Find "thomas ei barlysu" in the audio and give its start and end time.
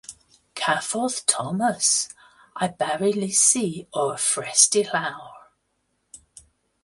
1.33-3.65